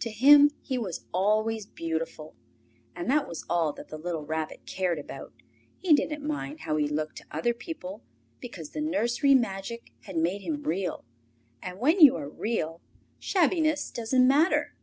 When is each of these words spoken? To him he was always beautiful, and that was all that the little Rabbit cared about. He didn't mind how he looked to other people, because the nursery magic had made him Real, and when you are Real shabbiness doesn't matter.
To 0.00 0.10
him 0.10 0.50
he 0.60 0.76
was 0.76 1.04
always 1.14 1.66
beautiful, 1.66 2.34
and 2.96 3.08
that 3.08 3.28
was 3.28 3.44
all 3.48 3.72
that 3.74 3.90
the 3.90 3.96
little 3.96 4.26
Rabbit 4.26 4.66
cared 4.66 4.98
about. 4.98 5.32
He 5.78 5.92
didn't 5.94 6.26
mind 6.26 6.62
how 6.62 6.74
he 6.78 6.88
looked 6.88 7.16
to 7.18 7.24
other 7.30 7.54
people, 7.54 8.02
because 8.40 8.70
the 8.70 8.80
nursery 8.80 9.36
magic 9.36 9.92
had 10.00 10.16
made 10.16 10.42
him 10.42 10.64
Real, 10.64 11.04
and 11.62 11.78
when 11.78 12.00
you 12.00 12.16
are 12.16 12.28
Real 12.28 12.80
shabbiness 13.20 13.92
doesn't 13.92 14.26
matter. 14.26 14.74